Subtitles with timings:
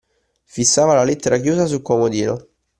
[0.45, 2.47] Fissava la lettera chiusa sul comodino;